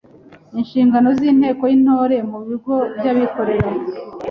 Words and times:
Inshingano 0.59 1.09
z’inteko 1.19 1.63
y’Intore 1.71 2.17
mu 2.31 2.39
bigo 2.47 2.75
by’abikorera 2.97 3.69